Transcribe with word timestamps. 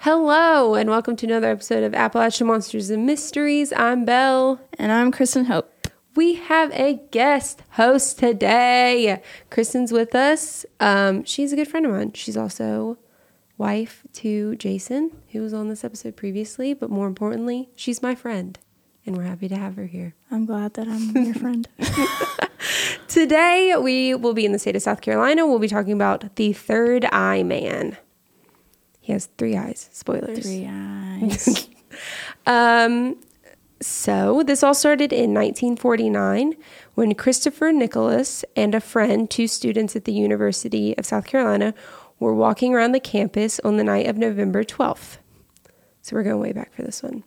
Hello, 0.00 0.74
and 0.74 0.88
welcome 0.88 1.16
to 1.16 1.26
another 1.26 1.50
episode 1.50 1.82
of 1.82 1.94
Appalachian 1.94 2.46
Monsters 2.46 2.90
and 2.90 3.04
Mysteries. 3.04 3.72
I'm 3.72 4.04
Belle. 4.04 4.60
And 4.78 4.92
I'm 4.92 5.10
Kristen 5.10 5.46
Hope. 5.46 5.77
We 6.18 6.34
have 6.34 6.72
a 6.72 6.94
guest 7.12 7.62
host 7.74 8.18
today. 8.18 9.22
Kristen's 9.50 9.92
with 9.92 10.16
us. 10.16 10.66
Um, 10.80 11.22
she's 11.22 11.52
a 11.52 11.56
good 11.56 11.68
friend 11.68 11.86
of 11.86 11.92
mine. 11.92 12.12
She's 12.12 12.36
also 12.36 12.98
wife 13.56 14.02
to 14.14 14.56
Jason, 14.56 15.12
who 15.28 15.42
was 15.42 15.54
on 15.54 15.68
this 15.68 15.84
episode 15.84 16.16
previously, 16.16 16.74
but 16.74 16.90
more 16.90 17.06
importantly, 17.06 17.68
she's 17.76 18.02
my 18.02 18.16
friend, 18.16 18.58
and 19.06 19.16
we're 19.16 19.22
happy 19.22 19.46
to 19.46 19.56
have 19.56 19.76
her 19.76 19.86
here. 19.86 20.16
I'm 20.28 20.44
glad 20.44 20.74
that 20.74 20.88
I'm 20.88 21.16
your 21.24 21.34
friend. 21.34 21.68
Today, 23.06 23.76
we 23.80 24.16
will 24.16 24.34
be 24.34 24.44
in 24.44 24.50
the 24.50 24.58
state 24.58 24.74
of 24.74 24.82
South 24.82 25.02
Carolina. 25.02 25.46
We'll 25.46 25.60
be 25.60 25.68
talking 25.68 25.92
about 25.92 26.34
the 26.34 26.52
third 26.52 27.04
eye 27.12 27.44
man. 27.44 27.96
He 29.00 29.12
has 29.12 29.26
three 29.38 29.56
eyes. 29.56 29.88
Spoilers. 29.92 30.40
Three 30.40 30.68
eyes. 30.68 31.68
Um, 32.46 33.16
so 33.80 34.42
this 34.44 34.62
all 34.62 34.74
started 34.74 35.12
in 35.12 35.32
1949 35.34 36.54
when 36.94 37.14
Christopher 37.14 37.72
Nicholas 37.72 38.44
and 38.56 38.74
a 38.74 38.80
friend, 38.80 39.30
two 39.30 39.46
students 39.46 39.94
at 39.94 40.04
the 40.04 40.12
University 40.12 40.96
of 40.98 41.06
South 41.06 41.26
Carolina, 41.26 41.74
were 42.18 42.34
walking 42.34 42.74
around 42.74 42.92
the 42.92 43.00
campus 43.00 43.60
on 43.60 43.76
the 43.76 43.84
night 43.84 44.06
of 44.06 44.16
November 44.16 44.64
12th. 44.64 45.18
So 46.02 46.16
we're 46.16 46.24
going 46.24 46.40
way 46.40 46.52
back 46.52 46.72
for 46.74 46.82
this 46.82 47.02
one. 47.02 47.22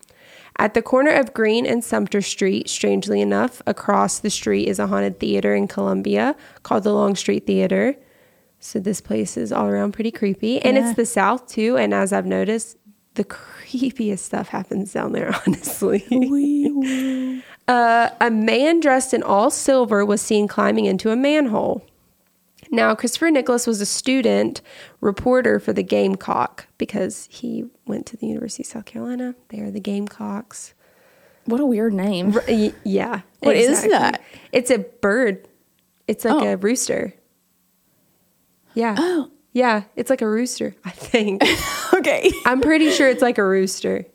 At 0.58 0.74
the 0.74 0.82
corner 0.82 1.12
of 1.12 1.34
Green 1.34 1.66
and 1.66 1.84
Sumter 1.84 2.22
Street, 2.22 2.70
strangely 2.70 3.22
enough, 3.22 3.62
across 3.66 4.20
the 4.20 4.30
street 4.30 4.68
is 4.68 4.80
a 4.80 4.88
haunted 4.88 5.20
theater 5.20 5.56
in 5.56 5.68
Columbia 5.68 6.36
called 6.64 6.84
the 6.84 6.94
Longstreet 6.94 7.48
Theater. 7.48 7.96
So 8.60 8.80
this 8.80 9.02
place 9.02 9.38
is 9.38 9.52
all 9.52 9.68
around 9.68 9.94
pretty 9.94 10.12
creepy. 10.12 10.62
And 10.62 10.76
Yeah. 10.76 10.88
it's 10.90 10.98
the 10.98 11.06
South 11.06 11.48
too. 11.48 11.78
And 11.78 11.94
as 11.94 12.12
I've 12.12 12.26
noticed, 12.28 12.78
the 13.16 13.24
creepiest 13.26 14.20
stuff 14.20 14.50
happens 14.50 14.94
down 14.94 15.12
there, 15.12 15.34
honestly. 15.48 16.06
Uh, 17.68 18.10
a 18.20 18.32
man 18.32 18.80
dressed 18.80 19.14
in 19.14 19.22
all 19.24 19.50
silver 19.52 20.06
was 20.06 20.22
seen 20.22 20.48
climbing 20.48 20.86
into 20.86 21.12
a 21.12 21.16
manhole. 21.16 21.86
Now, 22.74 22.96
Christopher 22.96 23.30
Nicholas 23.32 23.68
was 23.68 23.82
a 23.82 23.86
student 23.86 24.62
reporter 25.02 25.60
for 25.60 25.74
the 25.74 25.84
Gamecock 25.84 26.68
because 26.78 27.28
he 27.30 27.66
went 27.86 28.06
to 28.08 28.18
the 28.18 28.28
University 28.28 28.64
of 28.64 28.68
South 28.68 28.86
Carolina. 28.86 29.36
They 29.50 29.60
are 29.60 29.72
the 29.72 29.82
Gamecocks. 29.82 30.74
what 31.46 31.60
a 31.60 31.66
weird 31.66 31.94
name. 31.94 32.34
R- 32.34 32.44
y- 32.48 32.74
yeah. 32.86 33.22
What 33.40 33.58
is 33.58 33.82
that? 33.90 34.22
It's 34.54 34.72
a 34.72 34.78
bird. 34.80 35.48
It's 36.08 36.24
like 36.24 36.36
Oh. 36.44 36.48
a 36.54 36.56
rooster. 36.56 37.14
Yeah. 38.74 38.96
Oh. 38.98 39.32
Yeah. 39.54 39.84
It's 39.96 40.10
like 40.10 40.22
a 40.22 40.28
rooster, 40.28 40.76
I 40.86 40.92
think. 40.92 41.44
Okay. 41.94 42.32
I'm 42.48 42.62
pretty 42.62 42.90
sure 42.90 43.08
it's 43.10 43.22
like 43.22 43.38
a 43.38 43.44
rooster. 43.46 44.06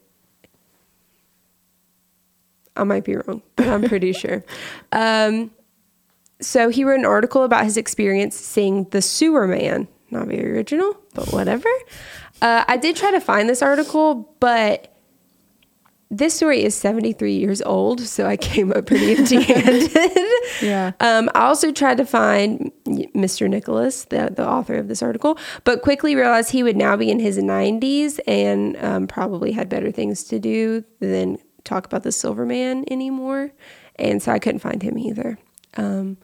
I 2.75 2.83
might 2.83 3.05
be 3.05 3.15
wrong, 3.15 3.43
but 3.55 3.69
I'm 3.69 3.83
pretty 3.83 4.13
sure. 4.23 4.43
Um, 4.91 5.53
so 6.41 6.69
he 6.69 6.83
wrote 6.83 6.99
an 6.99 7.07
article 7.07 7.45
about 7.45 7.63
his 7.65 7.77
experience 7.77 8.35
seeing 8.35 8.85
the 8.91 9.01
sewer 9.01 9.47
man. 9.47 9.87
Not 10.11 10.27
very 10.27 10.53
original, 10.53 10.97
but 11.15 11.33
whatever. 11.33 11.69
Uh, 12.43 12.65
I 12.67 12.77
did 12.77 12.97
try 12.97 13.13
to 13.13 13.21
find 13.21 13.49
this 13.49 13.63
article, 13.63 14.35
but 14.41 14.96
this 16.17 16.35
story 16.35 16.65
is 16.65 16.75
73 16.75 17.37
years 17.37 17.61
old, 17.63 18.01
so 18.01 18.27
I 18.27 18.37
came 18.37 18.73
up 18.73 18.87
pretty 18.87 19.15
empty-handed. 19.17 19.93
Yeah. 20.63 20.93
Um, 21.01 21.31
I 21.35 21.41
also 21.47 21.73
tried 21.73 21.99
to 21.99 22.07
find 22.07 22.73
Mr. 22.87 23.49
Nicholas, 23.49 24.05
the, 24.05 24.33
the 24.35 24.47
author 24.47 24.75
of 24.75 24.89
this 24.89 25.03
article, 25.03 25.39
but 25.65 25.83
quickly 25.83 26.15
realized 26.15 26.51
he 26.51 26.63
would 26.63 26.77
now 26.77 26.97
be 26.97 27.11
in 27.11 27.21
his 27.21 27.39
90s 27.39 28.19
and 28.27 28.77
um, 28.83 29.07
probably 29.07 29.53
had 29.53 29.69
better 29.69 29.91
things 29.91 30.25
to 30.25 30.39
do 30.39 30.85
than 31.01 31.39
talk 31.65 31.85
about 31.87 32.03
the 32.03 32.13
Silver 32.13 32.47
Man 32.47 32.85
anymore. 32.91 33.53
And 33.97 34.23
so 34.23 34.33
I 34.33 34.39
couldn't 34.39 34.61
find 34.61 34.83
him 34.83 34.99
either. 34.99 35.39
Um, 35.77 36.17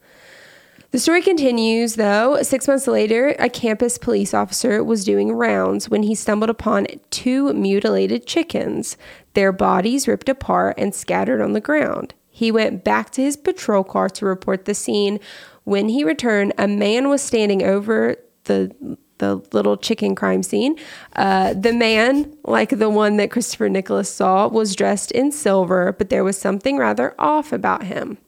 the 0.93 0.99
story 0.99 1.23
continues, 1.23 1.97
though. 1.97 2.43
Six 2.43 2.69
months 2.69 2.87
later, 2.87 3.35
a 3.39 3.49
campus 3.51 3.99
police 3.99 4.33
officer 4.33 4.85
was 4.85 5.05
doing 5.05 5.33
rounds 5.33 5.89
when 5.89 6.05
he 6.05 6.15
stumbled 6.15 6.51
upon 6.51 6.87
two 7.11 7.53
mutilated 7.53 8.27
chickens, 8.27 8.97
their 9.35 9.53
bodies 9.53 10.07
ripped 10.07 10.29
apart 10.29 10.77
and 10.79 10.95
scattered 10.95 11.41
on 11.41 11.53
the 11.53 11.61
ground. 11.61 12.15
He 12.29 12.53
went 12.53 12.85
back 12.85 13.11
to 13.13 13.23
his 13.23 13.37
patrol 13.37 13.85
car 13.85 14.09
to 14.11 14.25
report 14.25 14.65
the 14.65 14.75
scene. 14.75 15.19
When 15.65 15.89
he 15.89 16.05
returned, 16.05 16.53
a 16.57 16.69
man 16.69 17.09
was 17.09 17.23
standing 17.23 17.63
over 17.63 18.17
the 18.45 18.99
the 19.19 19.37
little 19.53 19.77
chicken 19.77 20.17
crime 20.17 20.43
scene. 20.43 20.77
Uh, 21.15 21.55
the 21.55 21.73
man, 21.73 22.37
like 22.45 22.71
the 22.71 22.91
one 22.91 23.19
that 23.19 23.31
Christopher 23.31 23.69
Nicholas 23.69 24.13
saw, 24.13 24.49
was 24.49 24.75
dressed 24.75 25.13
in 25.13 25.31
silver, 25.31 25.93
but 25.93 26.11
there 26.11 26.25
was 26.25 26.37
something 26.37 26.77
rather 26.77 27.15
off 27.21 27.53
about 27.53 27.85
him. 27.85 28.19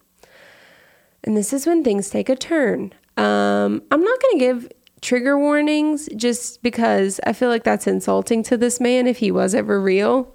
And 1.24 1.36
this 1.36 1.52
is 1.52 1.66
when 1.66 1.82
things 1.82 2.10
take 2.10 2.28
a 2.28 2.36
turn. 2.36 2.92
Um, 3.16 3.82
I'm 3.90 4.02
not 4.02 4.20
going 4.22 4.32
to 4.34 4.38
give 4.38 4.72
trigger 5.00 5.38
warnings 5.38 6.08
just 6.16 6.62
because 6.62 7.20
I 7.26 7.32
feel 7.32 7.48
like 7.48 7.64
that's 7.64 7.86
insulting 7.86 8.42
to 8.44 8.56
this 8.56 8.80
man 8.80 9.06
if 9.06 9.18
he 9.18 9.30
was 9.30 9.54
ever 9.54 9.80
real. 9.80 10.34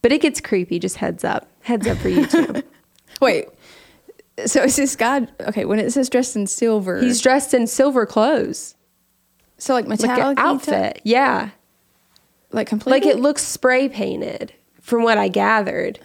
But 0.00 0.12
it 0.12 0.20
gets 0.20 0.40
creepy, 0.40 0.78
just 0.78 0.96
heads 0.96 1.24
up. 1.24 1.48
Heads 1.62 1.86
up 1.86 1.98
for 1.98 2.08
you 2.08 2.26
too. 2.26 2.62
Wait. 3.20 3.46
So 4.46 4.62
is 4.62 4.76
this 4.76 4.94
guy 4.94 5.26
okay? 5.40 5.64
When 5.64 5.80
it 5.80 5.92
says 5.92 6.08
dressed 6.08 6.36
in 6.36 6.46
silver, 6.46 7.00
He's 7.00 7.20
dressed 7.20 7.52
in 7.52 7.66
silver 7.66 8.06
clothes, 8.06 8.76
so 9.56 9.74
like 9.74 9.86
like 9.88 10.00
metallic 10.00 10.38
an 10.38 10.46
outfit. 10.46 11.00
Yeah. 11.02 11.50
like 12.52 12.68
completely. 12.68 13.00
Like 13.00 13.06
it 13.16 13.18
looks 13.20 13.42
spray 13.42 13.88
painted 13.88 14.52
from 14.80 15.02
what 15.02 15.18
I 15.18 15.26
gathered. 15.26 15.98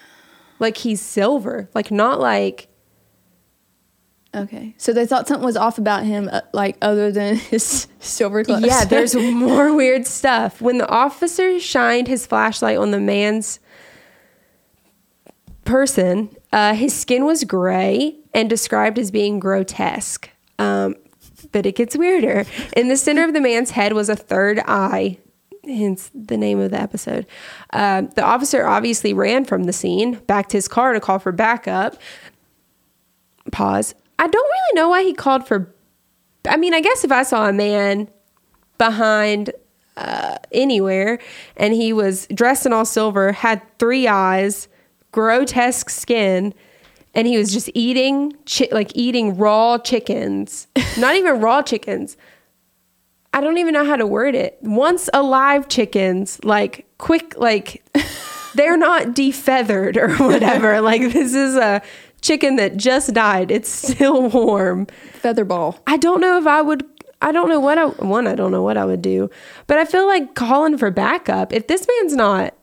Like 0.58 0.78
he's 0.78 1.00
silver, 1.00 1.70
like 1.75 1.91
not 1.91 2.20
like 2.20 2.68
Okay, 4.35 4.73
so 4.77 4.94
they 4.94 5.05
thought 5.05 5.27
something 5.27 5.45
was 5.45 5.57
off 5.57 5.77
about 5.77 6.05
him, 6.05 6.27
uh, 6.31 6.41
like 6.53 6.77
other 6.81 7.11
than 7.11 7.35
his 7.51 7.88
silver 7.99 8.44
clothes. 8.44 8.66
Yeah, 8.66 8.85
there's 8.85 9.16
more 9.33 9.73
weird 9.73 10.07
stuff. 10.07 10.59
When 10.61 10.79
the 10.79 10.89
officer 10.89 11.59
shined 11.59 12.07
his 12.07 12.25
flashlight 12.25 12.77
on 12.77 12.91
the 12.91 12.99
man's 12.99 13.59
person, 15.66 16.35
uh, 16.51 16.73
his 16.73 16.93
skin 16.95 17.25
was 17.25 17.43
gray 17.43 18.17
and 18.33 18.49
described 18.49 18.97
as 18.97 19.11
being 19.11 19.39
grotesque. 19.39 20.29
Um, 20.57 20.95
but 21.51 21.66
it 21.66 21.75
gets 21.75 21.95
weirder. 21.95 22.45
In 22.75 22.88
the 22.88 22.97
center 22.97 23.23
of 23.23 23.33
the 23.33 23.41
man's 23.41 23.72
head 23.72 23.93
was 23.93 24.09
a 24.09 24.16
third 24.16 24.59
eye, 24.66 25.19
hence 25.63 26.09
the 26.13 26.38
name 26.38 26.59
of 26.59 26.72
the 26.72 26.81
episode. 26.81 27.27
Uh, 27.72 28.01
the 28.01 28.23
officer 28.23 28.66
obviously 28.66 29.13
ran 29.13 29.45
from 29.45 29.66
the 29.66 29.73
scene, 29.73 30.16
backed 30.25 30.51
his 30.51 30.67
car 30.67 30.93
to 30.93 30.99
call 30.99 31.19
for 31.19 31.31
backup. 31.31 31.97
Pause. 33.51 33.93
I 34.23 34.28
don't 34.28 34.50
really 34.50 34.75
know 34.75 34.88
why 34.88 35.03
he 35.03 35.13
called 35.13 35.45
for. 35.45 35.75
I 36.47 36.56
mean, 36.56 36.73
I 36.73 36.79
guess 36.79 37.03
if 37.03 37.11
I 37.11 37.23
saw 37.23 37.50
a 37.50 37.51
man 37.51 38.07
behind 38.78 39.51
uh, 39.97 40.38
anywhere 40.53 41.19
and 41.57 41.73
he 41.73 41.91
was 41.91 42.25
dressed 42.28 42.66
in 42.66 42.72
all 42.72 42.85
silver, 42.85 43.34
had 43.34 43.61
three 43.79 44.07
eyes, 44.07 44.69
grotesque 45.11 45.89
skin, 45.89 46.53
and 47.13 47.28
he 47.28 47.38
was 47.38 47.51
just 47.51 47.69
eating 47.73 48.34
chi- 48.50 48.69
like 48.72 48.94
eating 48.95 49.35
raw 49.35 49.78
chickens, 49.78 50.67
not 50.97 51.16
even 51.16 51.41
raw 51.41 51.61
chickens. 51.61 52.16
I 53.34 53.41
don't 53.41 53.57
even 53.57 53.73
know 53.73 53.84
how 53.84 53.97
to 53.97 54.07
word 54.07 54.35
it. 54.35 54.57
Once 54.61 55.09
alive 55.14 55.67
chickens, 55.67 56.40
like 56.46 56.85
quick, 56.97 57.37
like 57.37 57.84
they're 58.55 58.78
not 58.78 59.08
defeathered 59.08 59.97
or 59.97 60.16
whatever. 60.16 60.79
like 60.79 61.02
this 61.11 61.34
is 61.34 61.58
a 61.58 61.81
chicken 62.23 62.55
that 62.55 62.78
just 62.78 63.14
died. 63.14 63.52
It's 63.52 63.70
still 63.70 64.28
warm. 64.29 64.87
featherball. 65.22 65.79
I 65.85 65.97
don't 65.97 66.20
know 66.22 66.40
if 66.40 66.47
I 66.47 66.61
would. 66.64 66.84
I 67.22 67.31
don't 67.31 67.47
know 67.49 67.59
what 67.59 67.78
I 67.78 67.85
one. 67.85 68.25
I 68.28 68.34
don't 68.35 68.52
know 68.52 68.64
what 68.64 68.75
I 68.78 68.85
would 68.85 69.02
do, 69.03 69.29
but 69.67 69.78
I 69.78 69.85
feel 69.85 70.08
like 70.08 70.34
calling 70.35 70.78
for 70.78 70.90
backup. 70.91 71.53
If 71.53 71.67
this 71.67 71.85
man's 71.99 72.16
not, 72.16 72.53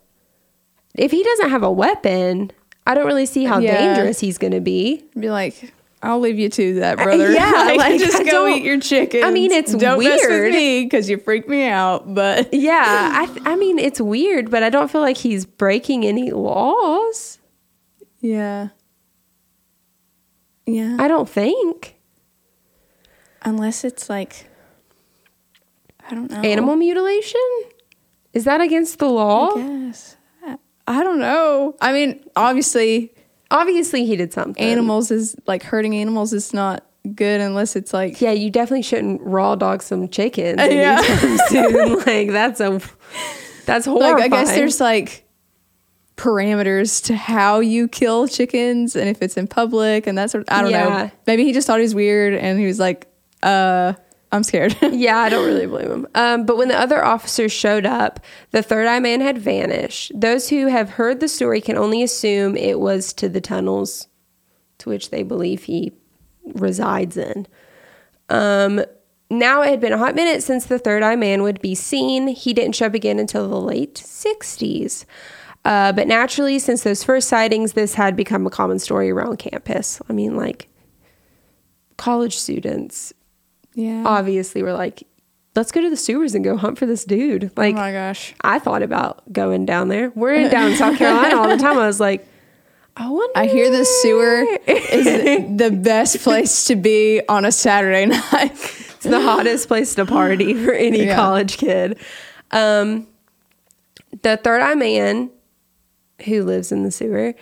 if 0.96 1.10
he 1.12 1.22
doesn't 1.22 1.50
have 1.50 1.62
a 1.62 1.70
weapon, 1.70 2.50
I 2.86 2.94
don't 2.94 3.06
really 3.06 3.24
see 3.26 3.44
how 3.44 3.58
Yeah. 3.58 3.78
dangerous 3.94 4.18
he's 4.20 4.36
going 4.36 4.52
to 4.52 4.60
be. 4.60 5.02
Be 5.18 5.30
like, 5.30 5.72
I'll 6.02 6.20
leave 6.20 6.38
you 6.38 6.48
to 6.50 6.74
that, 6.80 6.98
uh, 6.98 7.04
brother. 7.04 7.30
yeah, 7.32 7.74
like, 7.76 7.98
just 8.00 8.20
I 8.20 8.24
go 8.24 8.48
eat 8.48 8.62
your 8.64 8.80
chicken. 8.80 9.22
I 9.24 9.30
mean, 9.30 9.50
it's 9.50 9.72
don't 9.74 10.02
mess 10.02 10.20
with 10.28 10.52
me 10.52 10.84
because 10.84 11.08
you 11.08 11.16
freaked 11.18 11.48
me 11.48 11.66
out. 11.66 12.12
But 12.14 12.52
Yeah, 12.54 13.10
I. 13.14 13.26
th- 13.26 13.42
I 13.46 13.56
mean, 13.56 13.78
it's 13.78 14.00
weird, 14.00 14.50
but 14.50 14.62
I 14.62 14.68
don't 14.70 14.90
feel 14.90 15.00
like 15.02 15.16
he's 15.18 15.46
breaking 15.46 16.04
any 16.04 16.32
laws. 16.32 17.38
yeah, 18.20 18.68
yeah. 20.74 20.96
I 20.98 21.08
don't 21.08 21.28
think. 21.28 21.96
Unless 23.42 23.84
it's 23.84 24.08
like 24.10 24.46
I 26.08 26.14
don't 26.14 26.30
know. 26.30 26.40
Animal 26.40 26.76
mutilation? 26.76 27.40
Is 28.32 28.44
that 28.44 28.60
against 28.60 28.98
the 28.98 29.08
law? 29.08 29.50
I 29.56 29.62
guess. 29.86 30.16
I 30.86 31.04
don't 31.04 31.20
know. 31.20 31.76
I 31.80 31.92
mean, 31.92 32.24
obviously, 32.36 33.12
Obviously, 33.52 34.04
he 34.06 34.14
did 34.16 34.32
something. 34.32 34.62
animals 34.64 35.10
is 35.10 35.34
like 35.46 35.62
hurting 35.64 35.94
animals 35.96 36.32
is 36.32 36.52
not 36.54 36.84
good 37.16 37.40
unless 37.40 37.74
it's 37.76 37.92
like 37.92 38.20
Yeah, 38.20 38.30
you 38.32 38.50
definitely 38.50 38.82
shouldn't 38.82 39.20
raw 39.22 39.54
dog 39.56 39.82
some 39.82 40.08
chickens 40.08 40.58
Yeah. 40.60 41.00
anytime 41.04 41.38
soon. 41.48 41.98
Like 42.06 42.30
that's 42.30 42.60
a 42.60 42.80
that's 43.66 43.86
horrifying. 43.86 44.14
like 44.14 44.22
I 44.24 44.28
guess 44.44 44.54
there's 44.54 44.80
like 44.80 45.24
parameters 46.20 47.02
to 47.04 47.14
how 47.16 47.60
you 47.60 47.88
kill 47.88 48.28
chickens 48.28 48.94
and 48.94 49.08
if 49.08 49.22
it's 49.22 49.36
in 49.36 49.46
public 49.46 50.06
and 50.06 50.18
that 50.18 50.30
that's 50.32 50.50
I 50.50 50.60
don't 50.62 50.70
Yeah. 50.70 50.88
know. 50.88 51.10
Maybe 51.26 51.44
he 51.44 51.52
just 51.52 51.66
thought 51.66 51.78
he 51.78 51.82
was 51.82 51.94
weird 51.94 52.34
and 52.34 52.58
he 52.58 52.66
was 52.66 52.78
like, 52.78 53.06
uh, 53.42 53.94
I'm 54.32 54.42
scared. 54.44 54.76
yeah, 54.82 55.18
I 55.18 55.28
don't 55.28 55.46
really 55.46 55.66
blame 55.66 55.90
him. 55.90 56.06
Um, 56.14 56.46
but 56.46 56.56
when 56.56 56.68
the 56.68 56.78
other 56.78 57.04
officers 57.04 57.50
showed 57.52 57.86
up, 57.86 58.20
the 58.52 58.62
third 58.62 58.86
eye 58.86 59.00
man 59.00 59.20
had 59.20 59.38
vanished. 59.38 60.12
Those 60.14 60.48
who 60.50 60.66
have 60.66 60.90
heard 60.90 61.20
the 61.20 61.26
story 61.28 61.60
can 61.60 61.76
only 61.76 62.02
assume 62.02 62.56
it 62.56 62.78
was 62.78 63.12
to 63.14 63.28
the 63.28 63.40
tunnels 63.40 64.06
to 64.78 64.88
which 64.90 65.10
they 65.10 65.22
believe 65.22 65.64
he 65.64 65.92
resides 66.44 67.16
in. 67.16 67.46
Um, 68.28 68.84
now 69.30 69.62
it 69.62 69.70
had 69.70 69.80
been 69.80 69.92
a 69.92 69.98
hot 69.98 70.14
minute 70.14 70.42
since 70.42 70.66
the 70.66 70.78
third 70.78 71.02
eye 71.02 71.16
man 71.16 71.42
would 71.42 71.60
be 71.60 71.74
seen. 71.74 72.28
He 72.28 72.52
didn't 72.52 72.76
show 72.76 72.86
up 72.86 72.94
again 72.94 73.18
until 73.18 73.48
the 73.48 73.60
late 73.60 73.94
60s. 73.94 75.04
Uh, 75.64 75.92
but 75.92 76.08
naturally, 76.08 76.58
since 76.58 76.82
those 76.82 77.04
first 77.04 77.28
sightings, 77.28 77.74
this 77.74 77.94
had 77.94 78.16
become 78.16 78.46
a 78.46 78.50
common 78.50 78.78
story 78.78 79.10
around 79.10 79.38
campus. 79.38 80.00
I 80.08 80.12
mean, 80.12 80.36
like 80.36 80.68
college 81.96 82.36
students 82.38 83.12
yeah. 83.74 84.02
obviously 84.06 84.62
were 84.62 84.72
like, 84.72 85.02
let's 85.54 85.70
go 85.70 85.80
to 85.82 85.90
the 85.90 85.96
sewers 85.96 86.34
and 86.34 86.42
go 86.42 86.56
hunt 86.56 86.78
for 86.78 86.86
this 86.86 87.04
dude. 87.04 87.50
Like, 87.56 87.74
oh 87.74 87.78
my 87.78 87.92
gosh. 87.92 88.34
I 88.40 88.58
thought 88.58 88.82
about 88.82 89.30
going 89.32 89.66
down 89.66 89.88
there. 89.88 90.10
We're 90.14 90.34
in 90.34 90.50
down 90.50 90.74
South 90.76 90.96
Carolina 90.96 91.36
all 91.36 91.48
the 91.48 91.58
time. 91.58 91.76
I 91.78 91.86
was 91.86 92.00
like, 92.00 92.26
I 92.96 93.08
wonder. 93.08 93.32
I 93.38 93.46
hear 93.46 93.70
the 93.70 93.84
sewer 93.84 94.44
is 94.66 95.04
the 95.58 95.70
best 95.70 96.20
place 96.20 96.66
to 96.66 96.76
be 96.76 97.20
on 97.28 97.44
a 97.44 97.52
Saturday 97.52 98.06
night. 98.32 98.52
It's 98.52 99.04
the 99.04 99.20
hottest 99.20 99.68
place 99.68 99.94
to 99.96 100.06
party 100.06 100.54
for 100.54 100.72
any 100.72 101.04
Yeah. 101.04 101.16
college 101.16 101.56
kid. 101.58 101.98
Um, 102.50 103.06
the 104.22 104.36
third 104.38 104.60
eye 104.60 104.74
man, 104.74 105.30
who 106.22 106.44
lives 106.44 106.72
in 106.72 106.82
the 106.82 106.90
sewer, 106.90 107.34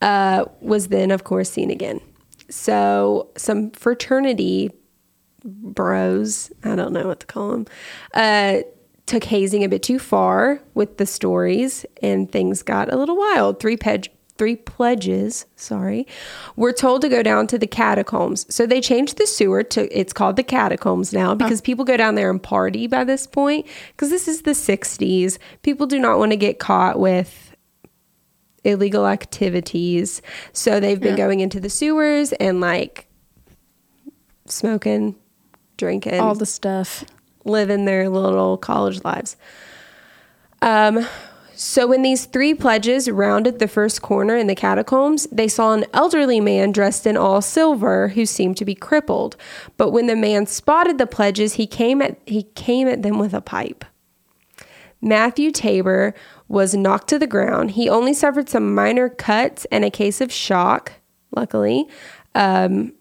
uh, 0.00 0.44
was 0.60 0.88
then, 0.88 1.10
of 1.10 1.24
course, 1.24 1.50
seen 1.50 1.70
again. 1.70 2.00
So 2.48 3.30
some 3.36 3.70
fraternity 3.70 4.70
bros, 5.44 6.50
I 6.64 6.74
don't 6.76 6.92
know 6.92 7.06
what 7.06 7.20
to 7.20 7.26
call 7.26 7.50
them, 7.50 7.66
uh, 8.14 8.58
took 9.06 9.24
hazing 9.24 9.64
a 9.64 9.68
bit 9.68 9.82
too 9.82 9.98
far 9.98 10.60
with 10.74 10.98
the 10.98 11.06
stories, 11.06 11.84
and 12.02 12.30
things 12.30 12.62
got 12.62 12.92
a 12.92 12.96
little 12.96 13.16
wild. 13.16 13.60
Three 13.60 13.76
three 14.40 14.56
pledges, 14.56 15.44
sorry, 15.56 16.06
were 16.56 16.72
told 16.72 17.02
to 17.02 17.10
go 17.10 17.22
down 17.22 17.46
to 17.46 17.58
the 17.58 17.66
catacombs. 17.66 18.46
So 18.48 18.64
they 18.64 18.80
changed 18.80 19.18
the 19.18 19.26
sewer 19.26 19.62
to 19.64 19.86
it's 19.98 20.14
called 20.14 20.36
the 20.36 20.42
catacombs 20.42 21.12
now 21.12 21.34
because 21.34 21.60
people 21.60 21.84
go 21.84 21.98
down 21.98 22.14
there 22.14 22.30
and 22.30 22.42
party 22.42 22.86
by 22.86 23.04
this 23.04 23.26
point 23.26 23.66
because 23.88 24.08
this 24.08 24.26
is 24.26 24.42
the 24.42 24.52
60s. 24.52 25.36
People 25.62 25.86
do 25.86 25.98
not 25.98 26.18
want 26.18 26.32
to 26.32 26.36
get 26.36 26.58
caught 26.58 26.98
with 26.98 27.49
illegal 28.64 29.06
activities. 29.06 30.20
So 30.52 30.80
they've 30.80 31.00
been 31.00 31.16
Yeah. 31.16 31.24
going 31.26 31.40
into 31.40 31.60
the 31.60 31.70
sewers 31.70 32.32
and 32.34 32.60
like 32.60 33.06
smoking, 34.46 35.14
drinking, 35.76 36.20
All 36.20 36.34
the 36.34 36.46
stuff. 36.46 37.04
living 37.44 37.84
their 37.84 38.08
little 38.08 38.56
college 38.56 39.02
lives. 39.04 39.36
Um, 40.62 41.06
so 41.54 41.86
when 41.86 42.02
these 42.02 42.24
three 42.24 42.54
pledges 42.54 43.10
rounded 43.10 43.58
the 43.58 43.68
first 43.68 44.00
corner 44.02 44.36
in 44.36 44.46
the 44.46 44.54
catacombs, 44.54 45.26
they 45.30 45.48
saw 45.48 45.72
an 45.74 45.84
elderly 45.92 46.40
man 46.40 46.72
dressed 46.72 47.06
in 47.06 47.16
all 47.16 47.42
silver 47.42 48.08
who 48.08 48.24
seemed 48.26 48.56
to 48.58 48.64
be 48.64 48.74
crippled. 48.74 49.36
But 49.76 49.90
when 49.90 50.06
the 50.06 50.16
man 50.16 50.46
spotted 50.46 50.98
the 50.98 51.06
pledges, 51.06 51.54
he 51.54 51.66
came 51.66 52.00
at 52.02 52.18
he 52.26 52.44
came 52.54 52.88
at 52.88 53.02
them 53.02 53.18
with 53.18 53.34
a 53.34 53.40
pipe. 53.42 53.84
Matthew 55.02 55.50
Tabor 55.50 56.14
was 56.48 56.74
knocked 56.74 57.08
to 57.08 57.18
the 57.18 57.26
ground. 57.26 57.72
He 57.72 57.88
only 57.88 58.12
suffered 58.12 58.48
some 58.48 58.74
minor 58.74 59.08
cuts 59.08 59.64
and 59.72 59.84
a 59.84 59.90
case 59.90 60.20
of 60.20 60.30
shock, 60.32 60.92
luckily. 61.34 61.86
Um, 62.34 62.92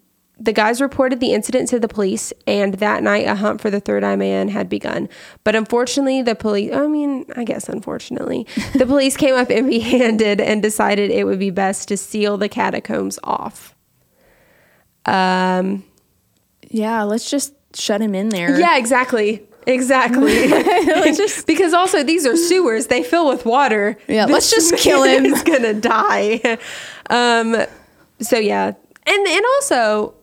the 0.42 0.54
guys 0.54 0.80
reported 0.80 1.20
the 1.20 1.34
incident 1.34 1.68
to 1.70 1.80
the 1.82 1.90
police, 1.90 2.32
and 2.48 2.76
that 2.76 3.04
night 3.04 3.28
a 3.28 3.36
hunt 3.36 3.60
for 3.60 3.70
the 3.70 3.82
third 3.82 4.06
eye 4.06 4.16
man 4.16 4.48
had 4.48 4.70
begun. 4.70 5.10
But 5.44 5.54
unfortunately, 5.58 6.22
the 6.22 6.36
police, 6.36 6.72
I 6.74 6.88
mean, 6.88 7.26
I 7.36 7.44
guess 7.44 7.68
unfortunately, 7.68 8.48
the 8.74 8.86
police 8.86 9.18
came 9.18 9.36
up 9.36 9.50
empty 9.52 9.80
handed 9.80 10.40
and 10.40 10.62
decided 10.62 11.12
it 11.12 11.26
would 11.26 11.40
be 11.40 11.50
best 11.50 11.90
to 11.90 11.98
seal 11.98 12.38
the 12.38 12.48
catacombs 12.48 13.20
off. 13.26 13.76
Um, 15.06 15.84
Yeah, 16.70 17.04
let's 17.04 17.30
just 17.30 17.54
shut 17.76 18.02
him 18.02 18.16
in 18.16 18.30
there. 18.30 18.58
yeah, 18.60 18.78
exactly. 18.78 19.46
Exactly. 19.68 20.48
because 21.48 21.74
also 21.74 22.04
these 22.04 22.26
are 22.26 22.36
sewers; 22.36 22.88
they 22.88 23.04
fill 23.04 23.28
with 23.28 23.46
water. 23.46 23.98
Yeah, 24.08 24.26
let's 24.26 24.50
just 24.50 24.76
kill 24.78 25.04
him. 25.04 25.26
is 25.26 25.44
gonna 25.44 25.74
die. 25.74 26.58
Um. 27.10 27.56
So 28.22 28.38
yeah, 28.38 28.68
and 29.06 29.28
and 29.28 29.46
also, 29.56 30.14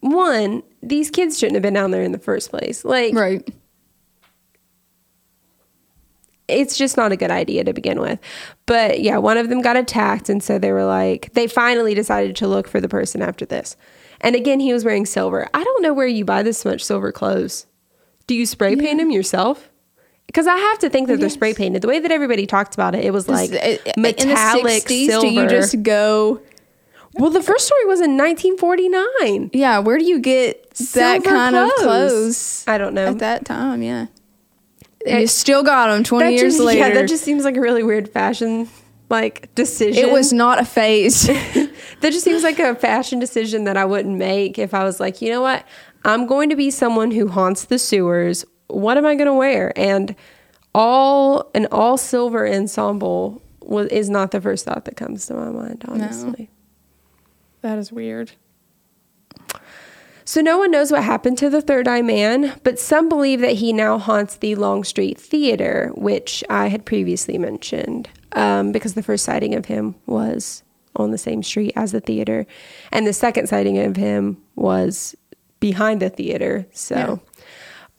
one, 0.00 0.62
these 0.82 1.10
kids 1.10 1.38
shouldn't 1.38 1.54
have 1.56 1.62
been 1.62 1.74
down 1.74 1.90
there 1.90 2.02
in 2.02 2.12
the 2.12 2.18
first 2.18 2.50
place. 2.50 2.84
Like, 2.84 3.14
Right. 3.14 3.48
it's 6.48 6.76
just 6.76 6.96
not 6.96 7.12
a 7.12 7.16
good 7.16 7.30
idea 7.30 7.62
to 7.64 7.72
begin 7.72 8.00
with. 8.00 8.18
But 8.66 9.00
yeah, 9.00 9.18
one 9.18 9.36
of 9.36 9.48
them 9.48 9.62
got 9.62 9.76
attacked, 9.76 10.28
and 10.28 10.42
so 10.42 10.58
they 10.58 10.72
were 10.72 10.84
like, 10.84 11.32
they 11.34 11.46
finally 11.46 11.94
decided 11.94 12.36
to 12.36 12.48
look 12.48 12.66
for 12.68 12.80
the 12.80 12.88
person 12.88 13.22
after 13.22 13.46
this. 13.46 13.76
And 14.20 14.34
again, 14.36 14.60
he 14.60 14.72
was 14.72 14.84
wearing 14.84 15.06
silver. 15.06 15.48
I 15.54 15.62
don't 15.64 15.82
know 15.82 15.94
where 15.94 16.06
you 16.06 16.24
buy 16.24 16.42
this 16.42 16.64
much 16.64 16.82
silver 16.84 17.12
clothes. 17.12 17.66
Do 18.30 18.36
you 18.36 18.46
spray 18.46 18.76
paint 18.76 19.00
them 19.00 19.10
yourself? 19.10 19.68
Because 20.28 20.46
I 20.46 20.54
have 20.54 20.78
to 20.78 20.88
think 20.88 21.08
that 21.08 21.18
they're 21.18 21.28
spray 21.28 21.52
painted. 21.52 21.82
The 21.82 21.88
way 21.88 21.98
that 21.98 22.12
everybody 22.12 22.46
talked 22.46 22.74
about 22.74 22.94
it, 22.94 23.04
it 23.04 23.12
was 23.12 23.28
like 23.28 23.50
Just, 23.50 23.88
uh, 23.88 23.92
metallic 23.96 24.86
silver. 24.86 25.26
do 25.26 25.32
you 25.32 25.48
just 25.48 25.82
go? 25.82 26.40
well, 27.14 27.30
the 27.30 27.42
first 27.42 27.66
story 27.66 27.84
was 27.86 28.00
in 28.00 28.16
1949. 28.16 29.50
Yeah, 29.52 29.80
where 29.80 29.98
do 29.98 30.04
you 30.04 30.20
get 30.20 30.70
that 30.70 30.76
Silver 30.76 31.28
kind 31.28 31.56
of 31.56 31.72
clothes. 31.72 31.82
clothes 31.82 32.64
I 32.68 32.78
don't 32.78 32.94
know. 32.94 33.08
at 33.08 33.18
that 33.18 33.44
time? 33.44 33.82
Yeah, 33.82 34.06
and 35.04 35.20
you 35.22 35.26
still 35.26 35.64
got 35.64 35.88
them 35.88 36.04
twenty 36.04 36.26
That 36.36 36.40
years 36.40 36.54
just, 36.54 36.64
later. 36.64 36.86
Yeah, 36.86 36.94
that 36.94 37.08
just 37.08 37.24
seems 37.24 37.42
like 37.44 37.56
a 37.56 37.60
really 37.60 37.82
weird 37.82 38.08
fashion 38.08 38.68
like 39.08 39.52
decision. 39.56 40.04
it 40.04 40.12
was 40.12 40.32
not 40.32 40.60
a 40.60 40.64
phase. 40.64 41.28
That 42.00 42.12
just 42.12 42.24
seems 42.24 42.42
like 42.42 42.58
a 42.58 42.74
fashion 42.74 43.18
decision 43.18 43.64
that 43.64 43.76
I 43.76 43.84
wouldn't 43.84 44.16
make 44.16 44.58
if 44.58 44.72
I 44.72 44.84
was 44.84 45.00
like, 45.00 45.20
you 45.20 45.28
know 45.30 45.42
what? 45.42 45.66
I'm 46.04 46.26
going 46.26 46.50
to 46.50 46.56
be 46.56 46.70
someone 46.70 47.10
who 47.10 47.28
haunts 47.28 47.64
the 47.64 47.78
sewers. 47.78 48.44
What 48.68 48.96
am 48.96 49.04
I 49.06 49.14
going 49.14 49.26
to 49.26 49.34
wear? 49.34 49.72
And 49.76 50.14
all 50.74 51.50
an 51.54 51.66
all 51.70 51.96
silver 51.96 52.46
ensemble 52.46 53.42
was, 53.60 53.88
is 53.88 54.08
not 54.08 54.30
the 54.30 54.40
first 54.40 54.64
thought 54.64 54.84
that 54.84 54.96
comes 54.96 55.26
to 55.26 55.34
my 55.34 55.50
mind, 55.50 55.84
honestly. 55.88 56.50
that 57.62 57.78
is 57.78 57.92
weird. 57.92 58.32
So 60.24 60.40
no 60.40 60.58
one 60.58 60.70
knows 60.70 60.92
what 60.92 61.02
happened 61.02 61.38
to 61.38 61.50
the 61.50 61.60
third 61.60 61.88
eye 61.88 62.02
man, 62.02 62.54
but 62.62 62.78
some 62.78 63.08
believe 63.08 63.40
that 63.40 63.54
he 63.54 63.72
now 63.72 63.98
haunts 63.98 64.36
the 64.36 64.54
Longstreet 64.54 65.18
Theater, 65.18 65.90
which 65.96 66.44
I 66.48 66.68
had 66.68 66.84
previously 66.84 67.36
mentioned, 67.36 68.08
um, 68.32 68.70
because 68.70 68.94
the 68.94 69.02
first 69.02 69.24
sighting 69.24 69.56
of 69.56 69.66
him 69.66 69.96
was 70.06 70.62
on 70.94 71.10
the 71.10 71.18
same 71.18 71.42
street 71.42 71.72
as 71.74 71.90
the 71.90 72.00
theater, 72.00 72.46
and 72.92 73.06
the 73.06 73.12
second 73.12 73.48
sighting 73.48 73.78
of 73.78 73.96
him 73.96 74.40
was 74.54 75.16
behind 75.60 76.00
the 76.02 76.10
theater. 76.10 76.66
So. 76.72 77.20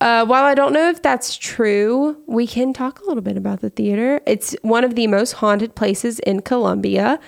Uh, 0.01 0.25
while 0.25 0.46
I 0.46 0.56
don't 0.56 0.74
know 0.74 0.89
if 0.89 1.03
that's 1.03 1.38
true, 1.38 2.18
we 2.25 2.48
can 2.48 2.74
talk 2.74 3.01
a 3.01 3.06
little 3.06 3.22
bit 3.22 3.38
about 3.38 3.62
the 3.62 3.70
theater. 3.70 4.20
It's 4.25 4.56
one 4.63 4.84
of 4.84 4.96
the 4.96 5.06
most 5.06 5.34
haunted 5.34 5.75
places 5.75 6.18
in 6.18 6.41
Columbia, 6.41 7.20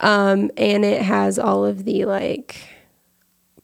um, 0.00 0.50
and 0.58 0.84
it 0.84 1.00
has 1.00 1.38
all 1.38 1.64
of 1.64 1.86
the 1.86 2.04
like 2.04 2.60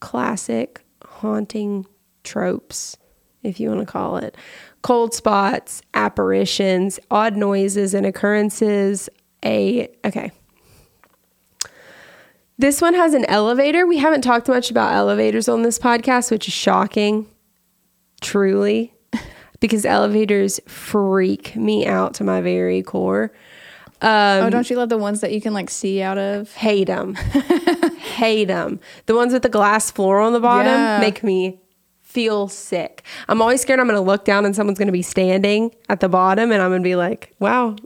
classic 0.00 0.80
haunting 1.04 1.84
tropes, 2.22 2.96
if 3.42 3.60
you 3.60 3.68
want 3.68 3.80
to 3.80 3.86
call 3.86 4.16
it. 4.16 4.34
Cold 4.80 5.12
spots, 5.12 5.82
apparitions, 5.92 6.98
odd 7.10 7.36
noises 7.36 7.92
and 7.92 8.06
occurrences. 8.06 9.10
A 9.44 9.88
okay. 10.06 10.32
This 12.58 12.80
one 12.80 12.94
has 12.94 13.14
an 13.14 13.24
elevator. 13.26 13.86
We 13.86 13.98
haven't 13.98 14.22
talked 14.22 14.48
much 14.48 14.70
about 14.70 14.92
elevators 14.94 15.48
on 15.48 15.62
this 15.62 15.78
podcast, 15.78 16.30
which 16.30 16.46
is 16.46 16.54
shocking, 16.54 17.26
truly, 18.20 18.94
because 19.60 19.84
elevators 19.84 20.60
freak 20.66 21.56
me 21.56 21.86
out 21.86 22.14
to 22.14 22.24
my 22.24 22.40
very 22.40 22.82
core. 22.82 23.32
Um, 24.02 24.44
oh, 24.44 24.50
don't 24.50 24.68
you 24.68 24.76
love 24.76 24.88
the 24.90 24.98
ones 24.98 25.20
that 25.22 25.32
you 25.32 25.40
can 25.40 25.54
like 25.54 25.70
see 25.70 26.02
out 26.02 26.18
of? 26.18 26.52
hate 26.54 26.88
them 26.88 27.14
hate 28.16 28.46
them 28.46 28.78
the 29.06 29.14
ones 29.14 29.32
with 29.32 29.42
the 29.42 29.48
glass 29.48 29.90
floor 29.90 30.20
on 30.20 30.32
the 30.34 30.40
bottom 30.40 30.72
Yeah. 30.72 30.98
make 31.00 31.22
me 31.22 31.60
feel 32.02 32.48
sick. 32.48 33.02
I'm 33.28 33.40
always 33.40 33.62
scared 33.62 33.80
I'm 33.80 33.86
going 33.86 33.96
to 33.96 34.00
look 34.02 34.24
down 34.24 34.44
and 34.44 34.54
someone's 34.54 34.78
going 34.78 34.88
to 34.88 34.92
be 34.92 35.00
standing 35.02 35.74
at 35.88 36.00
the 36.00 36.08
bottom 36.08 36.52
and 36.52 36.60
I'm 36.62 36.70
going 36.70 36.82
to 36.82 36.86
be 36.86 36.96
like, 36.96 37.34
wow. 37.38 37.76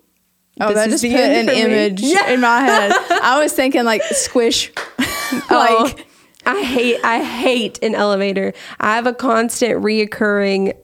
Oh, 0.60 0.68
this 0.68 0.76
that 0.76 0.88
is 0.90 1.00
just 1.02 1.12
put 1.12 1.20
an 1.20 1.48
image 1.48 2.00
Yeah. 2.00 2.30
in 2.30 2.40
my 2.40 2.60
head. 2.60 2.92
I 3.22 3.40
was 3.42 3.52
thinking 3.52 3.84
like 3.84 4.02
squish, 4.10 4.72
Oh, 5.50 5.92
like 5.94 6.06
I 6.46 6.62
hate 6.62 7.00
I 7.04 7.22
hate 7.22 7.78
an 7.82 7.94
elevator. 7.94 8.52
I 8.80 8.94
have 8.96 9.06
a 9.06 9.12
constant 9.14 9.82
reoccurring 9.82 10.74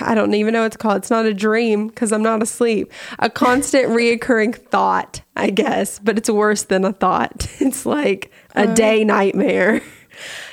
I 0.00 0.14
don't 0.16 0.34
even 0.34 0.52
know 0.52 0.62
what 0.62 0.66
it's 0.68 0.76
called. 0.76 0.96
It's 0.98 1.10
not 1.10 1.26
a 1.26 1.34
dream 1.34 1.86
because 1.88 2.10
I'm 2.10 2.22
not 2.22 2.42
asleep. 2.42 2.92
A 3.20 3.30
constant 3.30 3.88
reoccurring 3.90 4.56
thought, 4.56 5.20
I 5.36 5.50
guess, 5.50 6.00
but 6.00 6.18
it's 6.18 6.28
worse 6.30 6.64
than 6.64 6.84
a 6.84 6.92
thought. 6.92 7.46
It's 7.60 7.86
like 7.86 8.32
a 8.56 8.66
day 8.66 9.04
nightmare 9.04 9.82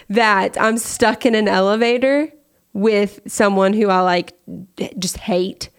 that 0.10 0.60
I'm 0.62 0.78
stuck 0.78 1.25
in 1.25 1.34
an 1.36 1.48
elevator 1.48 2.32
with 2.74 3.22
someone 3.25 3.74
who 3.74 3.90
I 3.90 4.02
like 4.02 4.34
just 5.00 5.18
hate, 5.18 5.70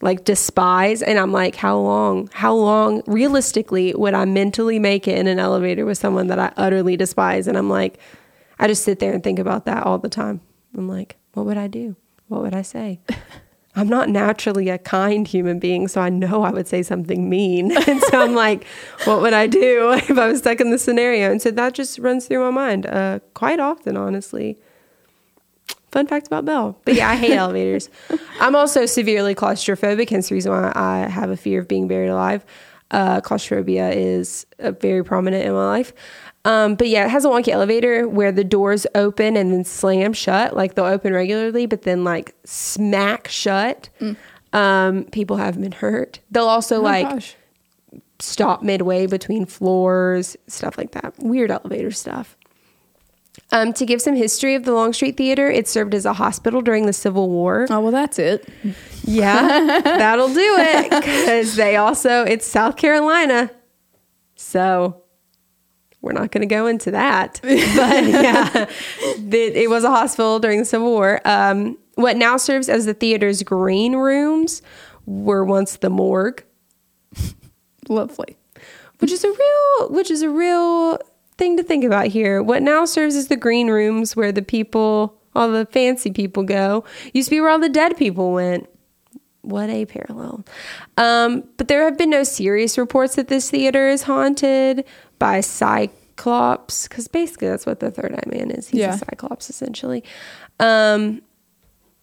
like 0.00 0.24
despise. 0.24 1.02
And 1.02 1.18
I'm 1.18 1.32
like, 1.32 1.56
how 1.56 1.78
long, 1.78 2.28
how 2.32 2.54
long 2.54 3.02
realistically 3.06 3.94
would 3.94 4.14
I 4.14 4.24
mentally 4.24 4.78
make 4.78 5.08
it 5.08 5.18
in 5.18 5.26
an 5.26 5.38
elevator 5.38 5.84
with 5.84 5.98
someone 5.98 6.28
that 6.28 6.38
I 6.38 6.52
utterly 6.56 6.96
despise? 6.96 7.46
And 7.46 7.58
I'm 7.58 7.68
like, 7.68 7.98
I 8.58 8.66
just 8.66 8.84
sit 8.84 8.98
there 8.98 9.12
and 9.12 9.22
think 9.22 9.38
about 9.38 9.64
that 9.66 9.84
all 9.84 9.98
the 9.98 10.08
time. 10.08 10.40
I'm 10.76 10.88
like, 10.88 11.16
what 11.32 11.46
would 11.46 11.56
I 11.56 11.66
do? 11.66 11.96
What 12.28 12.42
would 12.42 12.54
I 12.54 12.62
say? 12.62 13.00
I'm 13.78 13.88
not 13.88 14.08
naturally 14.08 14.70
a 14.70 14.78
kind 14.78 15.26
human 15.26 15.60
being, 15.60 15.86
so 15.86 16.00
I 16.00 16.08
know 16.08 16.42
I 16.42 16.50
would 16.50 16.66
say 16.66 16.82
something 16.82 17.28
mean. 17.28 17.70
And 17.88 18.02
so 18.02 18.20
I'm 18.20 18.34
like, 18.34 18.64
what 19.04 19.20
would 19.20 19.32
I 19.32 19.46
do 19.46 19.92
if 19.96 20.18
I 20.18 20.26
was 20.26 20.40
stuck 20.40 20.60
in 20.60 20.70
this 20.70 20.82
scenario? 20.82 21.30
And 21.30 21.40
so 21.40 21.52
that 21.52 21.74
just 21.74 21.98
runs 21.98 22.26
through 22.26 22.40
my 22.40 22.50
mind 22.50 22.86
uh, 22.86 23.20
quite 23.34 23.60
often, 23.60 23.96
honestly. 23.96 24.58
Fun 25.90 26.06
fact 26.06 26.26
about 26.26 26.44
Belle. 26.44 26.78
But 26.84 26.94
yeah, 26.94 27.10
I 27.10 27.16
hate 27.16 27.32
elevators. 27.32 27.88
I'm 28.40 28.54
also 28.54 28.86
severely 28.86 29.34
claustrophobic, 29.34 30.10
hence 30.10 30.28
the 30.28 30.34
reason 30.34 30.52
why 30.52 30.72
I 30.74 31.08
have 31.08 31.30
a 31.30 31.36
fear 31.36 31.60
of 31.60 31.68
being 31.68 31.88
buried 31.88 32.08
alive. 32.08 32.44
Uh, 32.90 33.20
claustrophobia 33.20 33.90
is 33.90 34.46
uh, 34.60 34.70
very 34.72 35.04
prominent 35.04 35.44
in 35.44 35.52
my 35.52 35.66
life. 35.66 35.92
Um, 36.44 36.76
but 36.76 36.88
yeah, 36.88 37.04
it 37.04 37.10
has 37.10 37.26
a 37.26 37.28
wonky 37.28 37.48
elevator 37.48 38.08
where 38.08 38.32
the 38.32 38.44
doors 38.44 38.86
open 38.94 39.36
and 39.36 39.52
then 39.52 39.64
slam 39.64 40.14
shut. 40.14 40.56
Like 40.56 40.74
they'll 40.74 40.86
open 40.86 41.12
regularly, 41.12 41.66
but 41.66 41.82
then 41.82 42.04
like 42.04 42.34
smack 42.44 43.28
shut. 43.28 43.90
Um, 44.54 45.04
people 45.04 45.36
have 45.36 45.60
been 45.60 45.72
hurt. 45.72 46.20
They'll 46.30 46.48
also 46.48 46.78
oh 46.78 46.82
like 46.82 47.08
gosh. 47.08 47.36
stop 48.18 48.62
midway 48.62 49.06
between 49.06 49.44
floors, 49.44 50.38
stuff 50.46 50.78
like 50.78 50.92
that. 50.92 51.12
Weird 51.18 51.50
elevator 51.50 51.90
stuff. 51.90 52.37
Um, 53.50 53.72
to 53.74 53.86
give 53.86 54.02
some 54.02 54.14
history 54.14 54.54
of 54.54 54.64
the 54.64 54.72
Longstreet 54.72 55.16
Theater, 55.16 55.48
it 55.48 55.66
served 55.66 55.94
as 55.94 56.04
a 56.04 56.12
hospital 56.12 56.60
during 56.60 56.86
the 56.86 56.92
Civil 56.92 57.30
War. 57.30 57.66
Oh 57.70 57.80
well, 57.80 57.92
that's 57.92 58.18
it. 58.18 58.48
Yeah, 59.04 59.80
that'll 59.84 60.28
do 60.28 60.56
it 60.58 60.90
because 60.90 61.56
they 61.56 61.76
also, 61.76 62.24
it's 62.24 62.46
South 62.46 62.76
Carolina. 62.76 63.50
So 64.36 65.02
we're 66.02 66.12
not 66.12 66.30
going 66.30 66.46
to 66.46 66.54
go 66.54 66.66
into 66.66 66.90
that. 66.92 67.40
But 67.42 68.04
yeah, 68.04 68.66
the, 69.18 69.40
it 69.62 69.70
was 69.70 69.82
a 69.84 69.90
hospital 69.90 70.38
during 70.38 70.58
the 70.58 70.64
Civil 70.64 70.90
War. 70.90 71.20
Um, 71.24 71.78
what 71.94 72.16
now 72.16 72.36
serves 72.36 72.68
as 72.68 72.86
the 72.86 72.94
theater's 72.94 73.42
green 73.42 73.96
rooms 73.96 74.62
were 75.06 75.44
once 75.44 75.78
the 75.78 75.90
morgue. 75.90 76.44
Lovely. 77.88 78.36
which 78.98 79.10
is 79.10 79.24
a 79.24 79.28
real 79.28 79.88
which 79.90 80.10
is 80.10 80.20
a 80.22 80.28
real 80.28 80.98
thing 81.38 81.56
to 81.56 81.62
think 81.62 81.84
about 81.84 82.08
here. 82.08 82.42
What 82.42 82.62
now 82.62 82.84
serves 82.84 83.14
as 83.16 83.28
the 83.28 83.36
green 83.36 83.68
rooms 83.68 84.14
where 84.16 84.32
the 84.32 84.42
people 84.42 85.14
all 85.34 85.50
the 85.52 85.66
fancy 85.66 86.10
people 86.10 86.42
go. 86.42 86.84
Used 87.14 87.28
to 87.28 87.36
be 87.36 87.40
where 87.40 87.50
all 87.50 87.58
the 87.60 87.68
dead 87.68 87.96
people 87.96 88.32
went. 88.32 88.68
What 89.42 89.70
a 89.70 89.86
parallel. 89.86 90.44
Um, 90.96 91.44
but 91.56 91.68
there 91.68 91.84
have 91.84 91.96
been 91.96 92.10
no 92.10 92.24
serious 92.24 92.76
reports 92.76 93.14
that 93.14 93.28
this 93.28 93.48
theater 93.50 93.88
is 93.88 94.02
haunted 94.02 94.84
by 95.20 95.40
cyclops 95.40 96.88
because 96.88 97.06
basically 97.08 97.48
that's 97.48 97.66
what 97.66 97.80
the 97.80 97.90
third 97.90 98.14
eye 98.14 98.28
man 98.28 98.50
is. 98.50 98.68
He's 98.68 98.80
Yeah. 98.80 98.94
a 98.94 98.98
cyclops 98.98 99.48
essentially. 99.48 100.02
Um, 100.58 101.22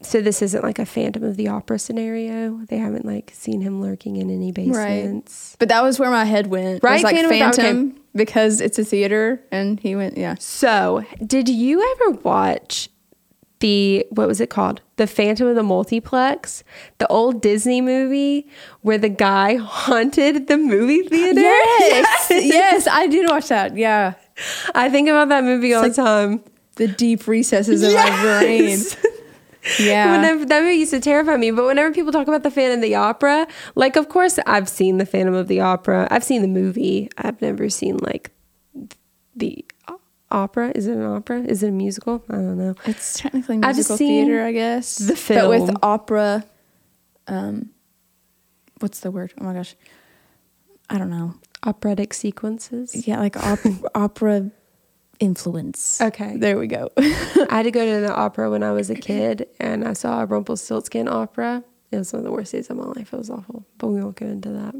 so 0.02 0.22
this 0.22 0.42
isn't 0.42 0.64
like 0.64 0.80
a 0.80 0.86
phantom 0.86 1.24
of 1.24 1.36
the 1.36 1.48
opera 1.50 1.78
scenario. 1.80 2.60
They 2.70 2.78
haven't 2.78 3.06
like 3.06 3.32
seen 3.34 3.62
him 3.62 3.82
lurking 3.82 4.16
in 4.18 4.30
any 4.30 4.52
basements. 4.52 5.56
But 5.60 5.70
that 5.70 5.84
was 5.84 6.00
where 6.00 6.12
my 6.12 6.26
head 6.26 6.48
went. 6.48 6.78
It 6.78 6.84
Right, 6.84 6.94
was 6.94 7.04
like 7.04 7.16
Phantom 7.16 7.32
Phantom 7.32 7.96
because 8.16 8.62
it's 8.62 8.80
a 8.80 8.86
theater, 8.86 9.42
and 9.52 9.80
he 9.80 9.96
went. 9.96 10.18
Yeah. 10.18 10.36
So, 10.40 11.04
did 11.26 11.50
you 11.50 11.82
ever 11.96 12.18
watch 12.22 12.90
the 13.60 14.06
what 14.10 14.28
was 14.28 14.42
it 14.42 14.50
called? 14.50 14.82
The 14.98 15.08
Phantom 15.08 15.48
of 15.48 15.56
the 15.56 15.64
Multiplex, 15.64 16.64
the 16.98 17.08
old 17.08 17.42
Disney 17.42 17.82
movie 17.82 18.48
where 18.82 18.98
the 18.98 19.10
guy 19.10 19.56
haunted 19.62 20.48
the 20.48 20.58
movie 20.58 21.04
theater? 21.04 21.42
Yes, 21.80 22.28
yes, 22.32 22.88
I 22.88 23.08
did 23.08 23.30
watch 23.30 23.48
that. 23.50 23.78
Yeah, 23.78 24.14
I 24.74 24.90
think 24.90 25.08
about 25.10 25.30
that 25.30 25.44
movie 25.44 25.74
all 25.74 25.84
the 25.84 25.94
time. 25.94 26.42
the 26.76 26.88
deep 26.88 27.28
recesses 27.28 27.84
of 27.84 27.94
my 27.94 28.22
brain. 28.22 28.80
Yeah, 29.80 30.12
Whenever, 30.12 30.46
that 30.46 30.64
movie 30.64 30.76
used 30.76 30.92
to 30.92 31.00
terrify 31.00 31.38
me, 31.38 31.52
but 31.52 31.66
whenever 31.66 31.94
people 31.94 32.12
talk 32.12 32.28
about 32.28 32.44
the 32.44 32.52
Phantom 32.52 32.80
of 32.80 32.82
the 32.82 32.96
Opera, 32.96 33.48
like 33.76 33.96
of 33.96 34.10
course 34.10 34.38
I've 34.46 34.70
seen 34.70 34.98
the 34.98 35.06
Phantom 35.06 35.34
of 35.34 35.48
the 35.48 35.60
Opera. 35.62 36.08
I've 36.12 36.24
seen 36.24 36.42
the 36.42 36.48
movie. 36.48 37.10
I've 37.18 37.42
never 37.42 37.70
seen 37.70 37.98
like 37.98 38.32
the 39.36 39.66
opera. 40.32 40.72
Is 40.76 40.88
it 40.88 40.94
an 40.96 41.04
opera? 41.04 41.42
Is 41.42 41.64
it 41.64 41.70
a 41.70 41.72
musical? 41.72 42.24
I 42.30 42.34
don't 42.34 42.58
know. 42.58 42.76
it's 42.86 43.20
technically 43.20 43.58
musical 43.58 43.98
theater, 43.98 44.44
I 44.44 44.52
guess. 44.52 44.98
the 44.98 45.14
but 45.34 45.50
with 45.50 45.66
film. 45.66 45.78
opera. 45.82 46.46
Um, 47.28 47.70
what's 48.80 49.00
the 49.00 49.12
word? 49.12 49.34
Oh 49.40 49.46
my 49.46 49.54
gosh, 49.54 49.76
I 50.90 50.98
don't 50.98 51.10
know. 51.10 51.36
Operatic 51.64 52.14
sequences. 52.14 53.08
Yeah, 53.08 53.20
like 53.20 53.36
op- 53.38 53.60
opera 53.96 54.52
influence. 55.20 56.02
Okay. 56.02 56.38
there 56.38 56.58
we 56.58 56.68
go. 56.68 56.90
I 56.98 57.48
had 57.50 57.64
to 57.64 57.72
go 57.72 57.86
to 57.86 58.02
the 58.02 58.14
opera 58.14 58.50
when 58.50 58.64
I 58.64 58.72
was 58.72 58.90
a 58.90 58.96
kid, 58.96 59.48
and 59.60 59.88
I 59.88 59.94
saw 59.94 60.22
a 60.22 60.26
Rumpelstiltskin 60.26 61.08
opera. 61.08 61.64
It 61.92 62.00
was 62.00 62.12
one 62.12 62.20
of 62.20 62.24
the 62.26 62.32
worst 62.32 62.52
days 62.52 62.70
of 62.70 62.78
my 62.78 62.84
life. 62.84 63.14
It 63.14 63.18
was 63.18 63.30
awful, 63.30 63.66
but 63.78 63.88
we 63.88 64.02
won't 64.02 64.18
go 64.18 64.26
into 64.26 64.50
that. 64.50 64.76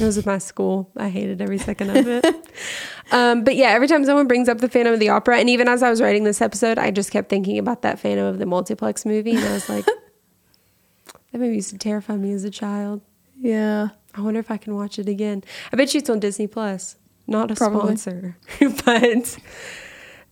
It 0.00 0.04
was 0.04 0.16
with 0.16 0.24
my 0.24 0.38
school. 0.38 0.90
I 0.96 1.08
hated 1.10 1.42
every 1.42 1.58
second 1.58 1.90
of 1.90 2.08
it. 2.08 2.24
um, 3.12 3.44
but 3.44 3.56
yeah, 3.56 3.68
every 3.70 3.88
time 3.88 4.04
someone 4.04 4.28
brings 4.28 4.48
up 4.48 4.58
the 4.58 4.68
Phantom 4.68 4.94
of 4.94 5.00
the 5.00 5.10
Opera, 5.10 5.38
and 5.38 5.50
even 5.50 5.68
as 5.68 5.82
I 5.82 5.90
was 5.90 6.00
writing 6.00 6.24
this 6.24 6.40
episode, 6.40 6.78
I 6.78 6.90
just 6.90 7.10
kept 7.10 7.28
thinking 7.28 7.58
about 7.58 7.82
that 7.82 7.98
Phantom 7.98 8.24
of 8.24 8.38
the 8.38 8.46
Multiplex 8.46 9.04
movie, 9.04 9.32
and 9.32 9.44
I 9.44 9.52
was 9.52 9.68
like, 9.68 9.84
that 11.32 11.38
movie 11.38 11.56
used 11.56 11.70
to 11.70 11.78
terrify 11.78 12.16
me 12.16 12.32
as 12.32 12.44
a 12.44 12.50
child. 12.50 13.02
yeah, 13.38 13.88
I 14.14 14.20
wonder 14.20 14.40
if 14.40 14.50
I 14.50 14.56
can 14.56 14.74
watch 14.74 14.98
it 14.98 15.08
again. 15.08 15.42
I 15.72 15.76
bet 15.76 15.92
you 15.92 15.98
it's 15.98 16.08
on 16.08 16.20
Disney 16.20 16.46
Plus. 16.46 16.96
Not 17.26 17.50
a 17.50 17.54
Probably. 17.54 17.96
sponsor, 17.96 18.36
but 18.84 19.38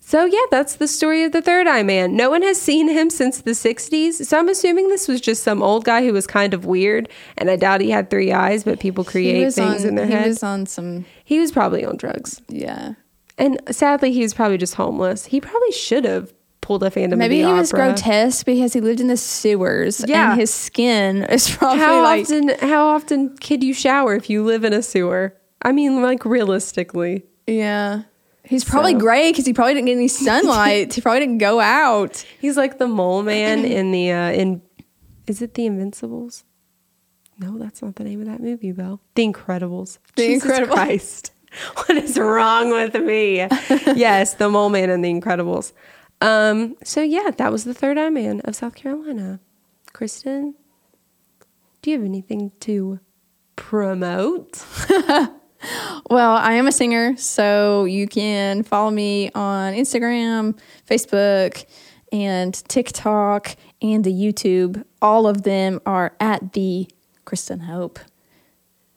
so 0.00 0.24
yeah, 0.26 0.40
that's 0.50 0.76
the 0.76 0.86
story 0.88 1.24
of 1.24 1.32
the 1.32 1.40
Third 1.40 1.66
Eye 1.66 1.82
Man. 1.82 2.16
No 2.16 2.28
one 2.28 2.42
has 2.42 2.60
seen 2.60 2.88
him 2.88 3.08
since 3.08 3.40
the 3.40 3.52
'60s, 3.52 4.26
so 4.26 4.38
I'm 4.38 4.48
assuming 4.48 4.88
this 4.88 5.08
was 5.08 5.20
just 5.20 5.42
some 5.42 5.62
old 5.62 5.84
guy 5.84 6.04
who 6.04 6.12
was 6.12 6.26
kind 6.26 6.52
of 6.52 6.66
weird, 6.66 7.08
and 7.38 7.48
I 7.50 7.56
doubt 7.56 7.80
he 7.80 7.90
had 7.90 8.10
three 8.10 8.32
eyes, 8.32 8.62
but 8.64 8.78
people 8.80 9.04
he 9.04 9.10
create 9.10 9.54
things 9.54 9.82
on. 9.84 9.88
in 9.88 9.94
their 9.94 10.06
he 10.06 10.12
head. 10.12 10.26
was 10.26 10.42
on 10.42 10.66
some. 10.66 11.06
he 11.24 11.38
was 11.38 11.50
probably 11.50 11.84
on 11.84 11.96
drugs, 11.96 12.42
Yeah, 12.48 12.94
and 13.38 13.58
sadly, 13.70 14.12
he 14.12 14.22
was 14.22 14.34
probably 14.34 14.58
just 14.58 14.74
homeless. 14.74 15.24
He 15.26 15.40
probably 15.40 15.72
should 15.72 16.04
have 16.04 16.32
pulled 16.60 16.82
a 16.84 16.90
Phantom. 16.90 17.18
maybe 17.18 17.36
he 17.38 17.42
the 17.42 17.52
was 17.54 17.72
grotesque 17.72 18.44
because 18.46 18.72
he 18.74 18.80
lived 18.80 19.00
in 19.00 19.06
the 19.08 19.16
sewers. 19.16 20.04
Yeah. 20.06 20.32
and 20.32 20.40
his 20.40 20.52
skin 20.52 21.24
is 21.24 21.48
probably 21.56 21.78
How 21.80 22.02
like. 22.02 22.24
often? 22.24 22.48
How 22.60 22.86
often 22.88 23.36
could 23.38 23.64
you 23.64 23.72
shower 23.72 24.14
if 24.14 24.28
you 24.28 24.44
live 24.44 24.62
in 24.62 24.72
a 24.74 24.82
sewer? 24.82 25.34
I 25.62 25.72
mean, 25.72 26.02
like 26.02 26.24
realistically. 26.24 27.24
Yeah. 27.46 28.02
He's 28.44 28.64
probably 28.64 28.92
So- 28.92 28.98
gray 28.98 29.30
because 29.30 29.46
he 29.46 29.52
probably 29.52 29.74
didn't 29.74 29.86
get 29.86 29.96
any 29.96 30.08
sunlight. 30.08 30.92
he 30.94 31.00
probably 31.00 31.20
didn't 31.20 31.38
go 31.38 31.60
out. 31.60 32.24
He's 32.40 32.56
like 32.56 32.78
the 32.78 32.88
mole 32.88 33.22
man 33.22 33.64
in 33.64 33.92
the 33.92 34.10
uh 34.10 34.32
in 34.32 34.62
is 35.26 35.40
it 35.40 35.54
the 35.54 35.66
Invincibles? 35.66 36.42
No, 37.38 37.56
that's 37.58 37.80
not 37.82 37.94
the 37.96 38.04
name 38.04 38.20
of 38.20 38.26
that 38.26 38.40
movie, 38.40 38.72
Belle. 38.72 39.00
The 39.14 39.26
Incredibles. 39.26 39.98
The 40.16 40.26
Jesus 40.26 40.50
Incredibles. 40.50 40.72
Christ. 40.72 41.32
What 41.76 41.90
is 41.98 42.18
wrong 42.18 42.70
with 42.70 42.94
me? 42.94 43.36
yes, 43.94 44.34
the 44.34 44.48
mole 44.48 44.70
man 44.70 44.88
in 44.90 45.02
the 45.02 45.12
Incredibles. 45.12 45.72
Um, 46.22 46.76
so 46.82 47.02
yeah, 47.02 47.30
that 47.30 47.52
was 47.52 47.64
the 47.64 47.74
third 47.74 47.98
eye 47.98 48.08
man 48.08 48.40
of 48.46 48.56
South 48.56 48.74
Carolina. 48.74 49.38
Kristen, 49.92 50.54
do 51.82 51.90
you 51.90 51.98
have 51.98 52.06
anything 52.06 52.52
to 52.60 53.00
promote? 53.54 54.64
Well, 56.10 56.36
I 56.36 56.54
am 56.54 56.66
a 56.66 56.72
singer, 56.72 57.16
so 57.16 57.84
you 57.84 58.06
can 58.08 58.62
follow 58.64 58.90
me 58.90 59.30
on 59.34 59.74
Instagram, 59.74 60.58
Facebook, 60.88 61.64
and 62.12 62.52
TikTok, 62.68 63.56
and 63.80 64.04
the 64.04 64.12
YouTube. 64.12 64.84
All 65.00 65.26
of 65.26 65.42
them 65.42 65.80
are 65.86 66.14
at 66.20 66.52
the 66.52 66.88
Kristen 67.24 67.60
Hope. 67.60 67.98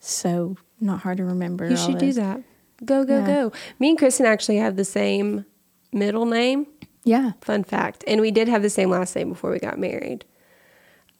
So 0.00 0.56
not 0.80 1.00
hard 1.00 1.18
to 1.18 1.24
remember. 1.24 1.68
You 1.70 1.76
should 1.76 1.98
do 1.98 2.12
that. 2.14 2.42
Go, 2.84 3.04
go, 3.04 3.18
Yeah. 3.20 3.26
go. 3.26 3.52
Me 3.78 3.90
and 3.90 3.98
Kristen 3.98 4.26
actually 4.26 4.56
have 4.58 4.76
the 4.76 4.84
same 4.84 5.46
middle 5.92 6.26
name. 6.26 6.66
Yeah. 7.04 7.32
Fun 7.40 7.64
fact. 7.64 8.04
And 8.06 8.20
we 8.20 8.30
did 8.30 8.48
have 8.48 8.62
the 8.62 8.70
same 8.70 8.90
last 8.90 9.14
name 9.16 9.28
before 9.30 9.50
we 9.50 9.58
got 9.58 9.78
married. 9.78 10.24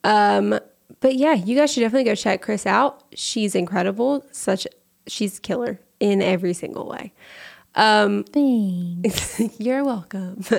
Um, 0.03 0.59
but 0.99 1.15
yeah, 1.15 1.33
you 1.33 1.55
guys 1.57 1.71
should 1.73 1.81
definitely 1.81 2.03
go 2.03 2.15
check 2.15 2.41
Chris 2.41 2.65
out. 2.65 3.03
She's 3.15 3.55
incredible. 3.55 4.25
Such 4.31 4.67
she's 5.07 5.39
killer 5.39 5.79
in 5.99 6.21
every 6.21 6.53
single 6.53 6.87
way. 6.87 7.13
Um, 7.75 8.23
Thanks. 8.23 9.39
you're 9.59 9.83
welcome. 9.83 10.43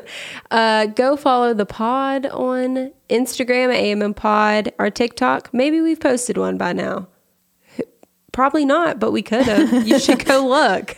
Uh, 0.50 0.86
go 0.86 1.14
follow 1.16 1.52
the 1.52 1.66
pod 1.66 2.24
on 2.24 2.90
Instagram 3.10 3.68
at 3.74 3.82
AMM 3.84 4.16
Pod, 4.16 4.72
our 4.78 4.90
TikTok. 4.90 5.52
Maybe 5.52 5.82
we've 5.82 6.00
posted 6.00 6.38
one 6.38 6.56
by 6.56 6.72
now. 6.72 7.06
Probably 8.32 8.64
not, 8.64 8.98
but 8.98 9.10
we 9.10 9.20
could 9.20 9.42
have. 9.42 9.86
you 9.86 9.98
should 9.98 10.24
go 10.24 10.46
look. 10.46 10.96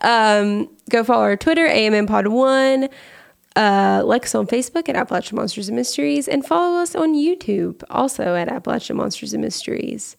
Um, 0.00 0.70
go 0.88 1.04
follow 1.04 1.24
our 1.24 1.36
Twitter, 1.36 1.66
AMM 1.68 2.06
Pod 2.06 2.28
One. 2.28 2.88
Uh, 3.54 4.02
like 4.04 4.24
us 4.24 4.34
on 4.34 4.46
Facebook 4.46 4.88
at 4.88 4.96
Appalachian 4.96 5.36
Monsters 5.36 5.68
and 5.68 5.76
Mysteries, 5.76 6.28
and 6.28 6.44
follow 6.46 6.76
us 6.80 6.94
on 6.94 7.14
YouTube 7.14 7.82
also 7.90 8.34
at 8.34 8.48
Appalachian 8.48 8.96
Monsters 8.96 9.34
and 9.34 9.42
Mysteries. 9.42 10.16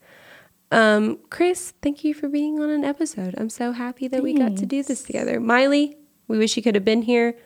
Um, 0.72 1.20
Chris, 1.30 1.74
thank 1.82 2.04
you 2.04 2.14
for 2.14 2.28
being 2.28 2.60
on 2.60 2.70
an 2.70 2.84
episode. 2.84 3.36
I'm 3.38 3.50
so 3.50 3.72
happy 3.72 4.08
that 4.08 4.22
we 4.22 4.34
got 4.34 4.58
to 4.58 4.66
do 4.66 4.84
this 4.84 5.04
together. 5.04 5.40
Miley, 5.40 5.98
we 6.28 6.38
wish 6.38 6.58
you 6.58 6.64
could 6.64 6.76
have 6.76 6.86
been 6.86 7.04
here. 7.04 7.38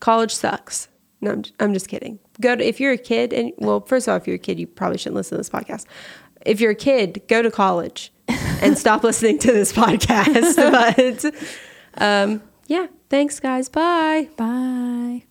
College 0.00 0.34
sucks. 0.34 0.88
No, 1.20 1.32
I'm, 1.32 1.44
I'm 1.60 1.72
just 1.72 1.88
kidding. 1.88 2.18
Go 2.40 2.56
to 2.56 2.66
if 2.66 2.80
you're 2.80 2.92
a 2.92 2.98
kid, 2.98 3.32
and 3.32 3.52
well, 3.58 3.80
first 3.80 4.08
of 4.08 4.12
all, 4.12 4.16
if 4.16 4.26
you're 4.26 4.36
a 4.36 4.40
kid, 4.40 4.58
you 4.58 4.66
probably 4.66 4.98
shouldn't 4.98 5.14
listen 5.14 5.36
to 5.36 5.38
this 5.38 5.48
podcast. 5.48 5.86
If 6.44 6.60
you're 6.60 6.72
a 6.72 6.76
kid, 6.76 7.22
go 7.28 7.42
to 7.42 7.50
college 7.50 8.12
and 8.28 8.76
stop 8.76 9.04
listening 9.04 9.38
to 9.38 9.52
this 9.52 9.72
podcast. 9.72 10.56
but 11.94 12.02
um, 12.02 12.42
yeah, 12.66 12.88
thanks, 13.08 13.38
guys. 13.38 13.68
Bye. 13.68 14.30
Bye. 14.36 15.22